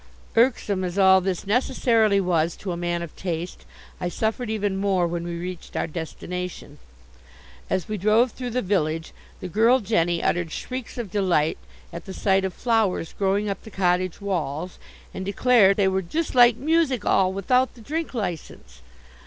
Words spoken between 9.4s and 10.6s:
the girl Jenny uttered